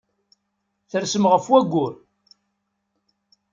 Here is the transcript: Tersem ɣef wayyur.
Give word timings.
Tersem 0.89 1.25
ɣef 1.31 1.45
wayyur. 1.51 1.93